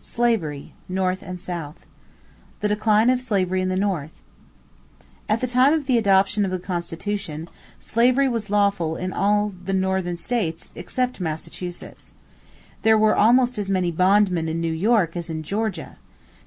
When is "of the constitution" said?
6.46-7.46